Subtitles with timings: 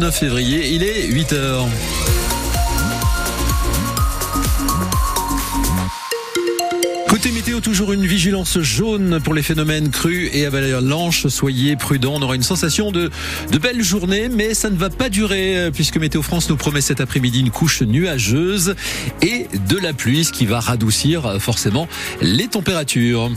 [0.00, 1.68] 9 février, il est 8h.
[7.08, 11.28] Côté météo, toujours une vigilance jaune pour les phénomènes crus et avalanches.
[11.28, 12.14] Soyez prudents.
[12.16, 13.08] On aura une sensation de,
[13.52, 16.80] de belle journée, mais ça ne va pas durer euh, puisque Météo France nous promet
[16.80, 18.74] cet après-midi une couche nuageuse
[19.22, 21.86] et de la pluie, ce qui va radoucir euh, forcément
[22.20, 23.30] les températures.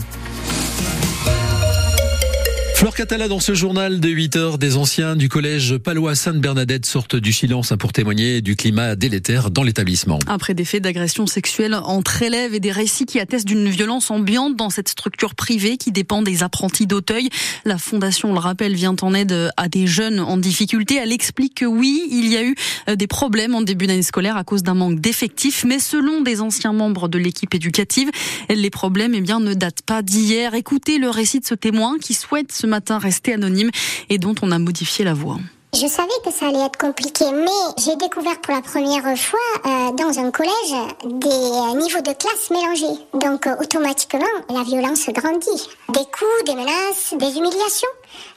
[2.78, 7.16] Flore Catala dans ce journal de 8 heures, des anciens du collège Palois Sainte-Bernadette sortent
[7.16, 10.20] du silence pour témoigner du climat délétère dans l'établissement.
[10.28, 14.54] Après des faits d'agression sexuelle entre élèves et des récits qui attestent d'une violence ambiante
[14.54, 17.30] dans cette structure privée qui dépend des apprentis d'Auteuil,
[17.64, 21.00] la fondation, on le rappelle, vient en aide à des jeunes en difficulté.
[21.02, 22.54] Elle explique que oui, il y a eu
[22.88, 26.40] euh, des problèmes en début d'année scolaire à cause d'un manque d'effectifs, mais selon des
[26.40, 28.12] anciens membres de l'équipe éducative,
[28.48, 30.54] les problèmes eh bien, ne datent pas d'hier.
[30.54, 33.70] Écoutez le récit de ce témoin qui souhaite matin resté anonyme
[34.08, 35.38] et dont on a modifié la voix.
[35.74, 39.92] Je savais que ça allait être compliqué, mais j'ai découvert pour la première fois euh,
[39.92, 42.98] dans un collège des euh, niveaux de classe mélangés.
[43.12, 45.68] Donc euh, automatiquement, la violence grandit.
[45.90, 47.88] Des coups, des menaces, des humiliations,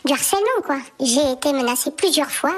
[0.03, 0.77] du harcèlement quoi.
[0.99, 2.53] J'ai été menacée plusieurs fois,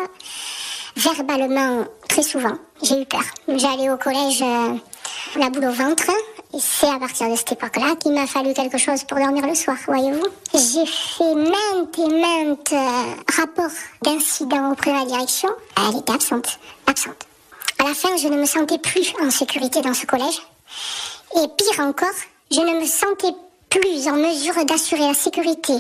[0.98, 2.58] verbalement très souvent.
[2.82, 3.24] J'ai eu peur.
[3.48, 4.44] J'allais au collège
[5.36, 6.10] la boule au ventre.
[6.56, 9.56] Et c'est à partir de cette époque-là qu'il m'a fallu quelque chose pour dormir le
[9.56, 10.28] soir, voyez-vous.
[10.54, 15.50] J'ai fait maintes et maintes euh, rapports d'incidents auprès de la direction.
[15.78, 17.26] Elle était absente, absente.
[17.80, 20.44] À la fin, je ne me sentais plus en sécurité dans ce collège.
[21.36, 22.14] Et pire encore,
[22.52, 23.34] je ne me sentais
[23.70, 25.74] plus en mesure d'assurer la sécurité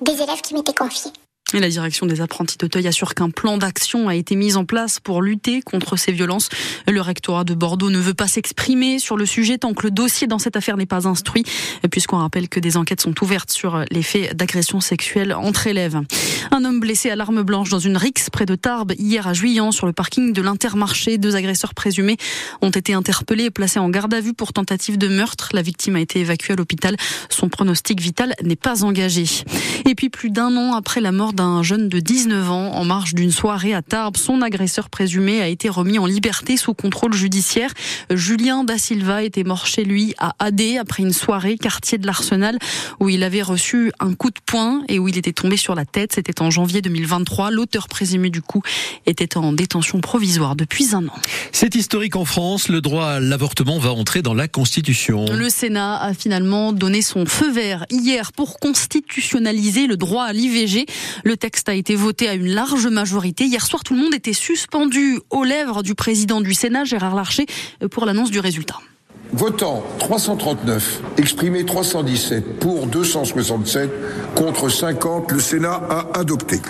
[0.00, 1.10] des élèves qui m'étaient confiés.
[1.54, 5.00] Et la direction des apprentis d'Auteuil assure qu'un plan d'action a été mis en place
[5.00, 6.50] pour lutter contre ces violences.
[6.86, 10.26] Le rectorat de Bordeaux ne veut pas s'exprimer sur le sujet tant que le dossier
[10.26, 11.44] dans cette affaire n'est pas instruit,
[11.90, 15.98] puisqu'on rappelle que des enquêtes sont ouvertes sur les faits d'agression sexuelle entre élèves.
[16.50, 19.72] Un homme blessé à l'arme blanche dans une rixe près de Tarbes hier à Juillan
[19.72, 21.16] sur le parking de l'Intermarché.
[21.16, 22.18] Deux agresseurs présumés
[22.60, 25.48] ont été interpellés et placés en garde à vue pour tentative de meurtre.
[25.54, 26.94] La victime a été évacuée à l'hôpital.
[27.30, 29.24] Son pronostic vital n'est pas engagé.
[29.86, 33.14] Et puis plus d'un an après la mort d'un jeune de 19 ans en marge
[33.14, 34.16] d'une soirée à Tarbes.
[34.16, 37.72] Son agresseur présumé a été remis en liberté sous contrôle judiciaire.
[38.10, 42.58] Julien Da Silva était mort chez lui à Adé après une soirée quartier de l'Arsenal
[42.98, 45.84] où il avait reçu un coup de poing et où il était tombé sur la
[45.84, 46.12] tête.
[46.12, 47.52] C'était en janvier 2023.
[47.52, 48.62] L'auteur présumé du coup
[49.06, 51.14] était en détention provisoire depuis un an.
[51.52, 52.68] C'est historique en France.
[52.68, 55.26] Le droit à l'avortement va entrer dans la Constitution.
[55.30, 60.86] Le Sénat a finalement donné son feu vert hier pour constitutionnaliser le droit à l'IVG.
[61.28, 63.44] Le texte a été voté à une large majorité.
[63.44, 67.44] Hier soir, tout le monde était suspendu aux lèvres du président du Sénat, Gérard Larcher,
[67.90, 68.76] pour l'annonce du résultat.
[69.34, 73.90] Votant 339, exprimé 317, pour 267,
[74.34, 76.62] contre 50, le Sénat a adopté.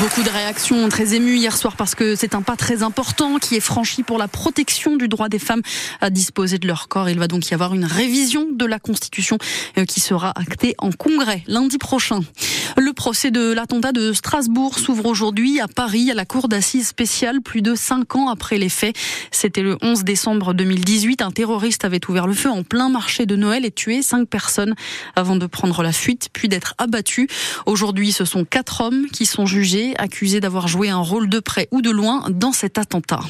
[0.00, 3.56] Beaucoup de réactions très émues hier soir parce que c'est un pas très important qui
[3.56, 5.62] est franchi pour la protection du droit des femmes
[6.00, 7.08] à disposer de leur corps.
[7.08, 9.38] Il va donc y avoir une révision de la Constitution
[9.78, 12.20] euh, qui sera actée en congrès lundi prochain.
[12.76, 17.40] Le procès de l'attentat de Strasbourg s'ouvre aujourd'hui à Paris à la cour d'assises spéciale
[17.40, 18.96] plus de cinq ans après les faits.
[19.30, 21.22] C'était le 11 décembre 2018.
[21.22, 24.74] Un terroriste avait ouvert le feu en plein marché de Noël et tué cinq personnes
[25.16, 27.28] avant de prendre la fuite puis d'être abattu.
[27.66, 31.68] Aujourd'hui, ce sont quatre hommes qui sont jugés accusé d'avoir joué un rôle de près
[31.70, 33.20] ou de loin dans cet attentat.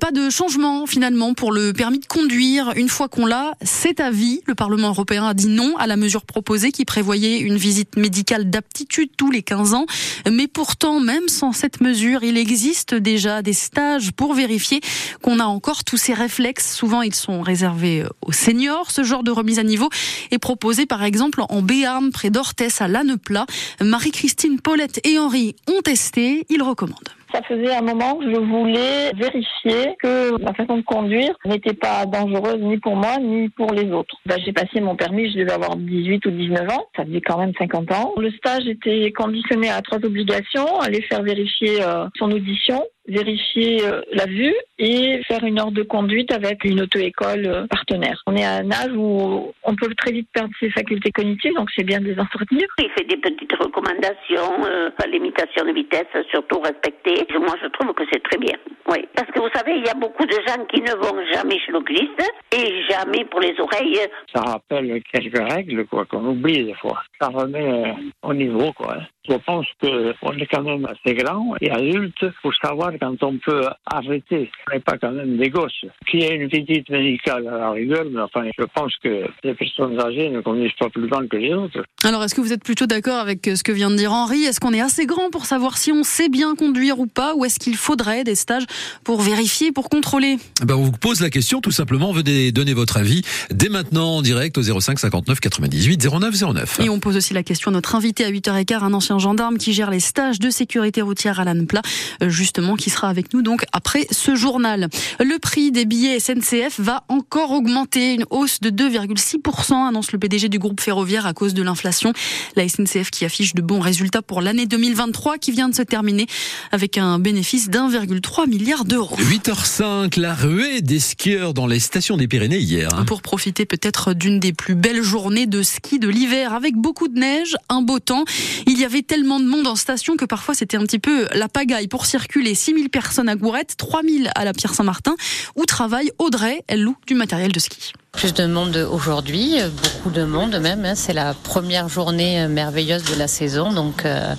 [0.00, 2.72] Pas de changement finalement pour le permis de conduire.
[2.76, 4.40] Une fois qu'on l'a, c'est à vie.
[4.46, 8.50] Le Parlement européen a dit non à la mesure proposée qui prévoyait une visite médicale
[8.50, 9.86] d'aptitude tous les 15 ans.
[10.30, 14.80] Mais pourtant, même sans cette mesure, il existe déjà des stages pour vérifier
[15.22, 16.74] qu'on a encore tous ces réflexes.
[16.74, 18.90] Souvent, ils sont réservés aux seniors.
[18.90, 19.88] Ce genre de remise à niveau
[20.30, 23.46] est proposé par exemple en Béarn, près d'Orthès, à Lanneplat.
[23.80, 26.46] Marie-Christine Paulette et Henri ont testé.
[26.50, 27.21] Ils recommandent.
[27.32, 32.04] Ça faisait un moment que je voulais vérifier que ma façon de conduire n'était pas
[32.04, 34.16] dangereuse ni pour moi ni pour les autres.
[34.26, 37.38] Ben, j'ai passé mon permis, je devais avoir 18 ou 19 ans, ça faisait quand
[37.38, 38.12] même 50 ans.
[38.18, 44.00] Le stage était conditionné à trois obligations, aller faire vérifier euh, son audition, vérifier euh,
[44.12, 48.20] la vue et faire une heure de conduite avec une auto-école euh, partenaire.
[48.26, 51.68] On est à un âge où on peut très vite perdre ses facultés cognitives, donc
[51.74, 52.66] c'est bien de les entretenir.
[52.78, 57.26] Il fait des petites recommandations, euh, limitation de vitesse, surtout respectée.
[57.38, 58.56] Moi, je trouve que c'est très bien.
[58.88, 61.58] Oui, parce que vous savez, il y a beaucoup de gens qui ne vont jamais
[61.58, 63.98] chez l'oculiste et jamais pour les oreilles.
[64.34, 67.02] Ça rappelle quelques règles, quoi, qu'on oublie des fois.
[67.20, 68.96] Ça remet au niveau, quoi.
[69.28, 73.66] Je pense qu'on est quand même assez grand et adulte pour savoir quand on peut
[73.86, 74.50] arrêter.
[74.68, 75.84] On n'est pas quand même des gosses.
[76.10, 80.00] Qui a une visite médicale à la rigueur, mais enfin, je pense que les personnes
[80.00, 81.84] âgées ne conduisent pas plus loin que les autres.
[82.02, 84.42] Alors, est-ce que vous êtes plutôt d'accord avec ce que vient de dire Henri?
[84.42, 87.44] Est-ce qu'on est assez grand pour savoir si on sait bien conduire ou pas Ou
[87.44, 88.64] est-ce qu'il faudrait des stages
[89.04, 90.36] pour vérifier, pour contrôler?
[90.64, 92.10] Ben On vous pose la question tout simplement.
[92.10, 96.80] Venez donner votre avis dès maintenant en direct au 05 59 98 09 09.
[96.80, 99.72] Et on pose aussi la question à notre invité à 8h15, un ancien gendarme qui
[99.72, 101.82] gère les stages de sécurité routière à l'ANPLA,
[102.22, 104.88] euh, justement, qui sera avec nous donc après ce journal.
[105.20, 110.48] Le prix des billets SNCF va encore augmenter, une hausse de 2,6%, annonce le PDG
[110.48, 112.12] du groupe ferroviaire à cause de l'inflation.
[112.56, 116.26] La SNCF qui affiche de bons résultats pour l'année 2023 qui vient de se terminer
[116.70, 119.16] avec un bénéfice d'1,3 milliard d'euros.
[119.16, 122.88] 8h05, la ruée des skieurs dans les stations des Pyrénées hier.
[122.94, 123.04] Hein.
[123.04, 127.18] Pour profiter peut-être d'une des plus belles journées de ski de l'hiver avec beaucoup de
[127.18, 128.24] neige, un beau temps.
[128.66, 131.48] Il y avait tellement de monde en station que parfois c'était un petit peu la
[131.48, 132.54] pagaille pour circuler.
[132.54, 135.14] 6000 personnes à Gourette, 3000 à la Pierre Saint-Martin
[135.56, 137.92] où travaille Audrey, elle loue du matériel de ski.
[138.12, 140.84] Plus de monde aujourd'hui, beaucoup de monde même.
[140.84, 140.94] Hein.
[140.94, 144.34] C'est la première journée merveilleuse de la saison, donc euh,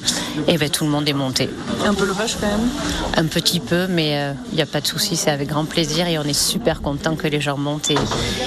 [0.48, 1.50] eh ben, tout le monde est monté.
[1.84, 2.70] Un peu le rush quand même?
[3.18, 6.08] Un petit peu, mais il euh, n'y a pas de souci, c'est avec grand plaisir
[6.08, 7.98] et on est super content que les gens montent et,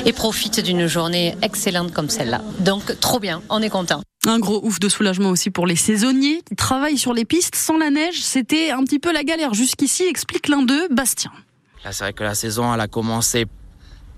[0.05, 2.41] et profitent d'une journée excellente comme celle-là.
[2.61, 4.03] Donc trop bien, on est content.
[4.27, 7.55] Un gros ouf de soulagement aussi pour les saisonniers qui travaillent sur les pistes.
[7.55, 11.31] Sans la neige, c'était un petit peu la galère jusqu'ici, explique l'un d'eux, Bastien.
[11.85, 13.47] Là, c'est vrai que la saison, a commencé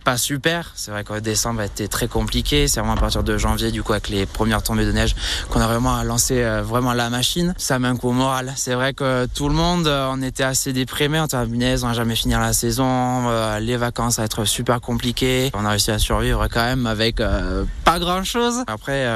[0.04, 0.72] pas super.
[0.74, 2.68] C'est vrai que décembre a été très compliqué.
[2.68, 5.14] C'est vraiment à partir de janvier, du coup, avec les premières tombées de neige,
[5.50, 7.54] qu'on a vraiment lancé euh, vraiment la machine.
[7.58, 8.52] Ça met un coup au moral.
[8.56, 11.20] C'est vrai que tout le monde, euh, on était assez déprimé.
[11.20, 13.28] On était on va jamais finir la saison.
[13.28, 15.50] Euh, les vacances, ça va être super compliqué.
[15.54, 17.20] On a réussi à survivre quand même avec
[17.84, 18.64] pas grand chose.
[18.66, 19.06] Après,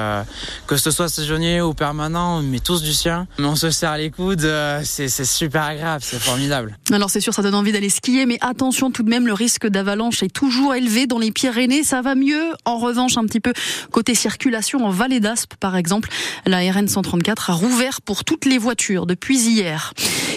[0.66, 3.26] que ce soit saisonnier ou permanent, on met tous du sien.
[3.38, 4.48] Mais on se serre les coudes.
[4.84, 6.02] c'est super agréable.
[6.04, 6.76] C'est formidable.
[6.92, 9.66] Alors, c'est sûr, ça donne envie d'aller skier, mais attention tout de même, le risque
[9.66, 11.84] d'avalanche est toujours élevé dans les Pyrénées.
[11.84, 12.52] Ça va mieux.
[12.64, 13.52] En revanche, un petit peu
[13.90, 16.08] côté circulation en Vallée d'Aspe, par exemple.
[16.46, 19.92] La RN 134 a rouvert pour toutes les voitures depuis hier.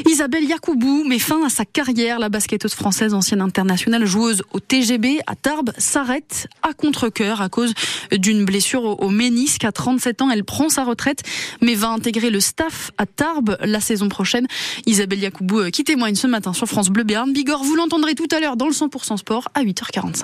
[0.07, 2.19] Isabelle Yacoubou met fin à sa carrière.
[2.19, 7.73] La basketteuse française, ancienne internationale, joueuse au TGB à Tarbes, s'arrête à contre-cœur à cause
[8.11, 9.63] d'une blessure au ménisque.
[9.63, 11.23] À 37 ans, elle prend sa retraite,
[11.61, 14.47] mais va intégrer le staff à Tarbes la saison prochaine.
[14.85, 17.31] Isabelle Yacoubou euh, qui témoigne ce matin sur France Bleu Béarn.
[17.31, 20.23] Bigorre, vous l'entendrez tout à l'heure dans le 100% sport à 8h45.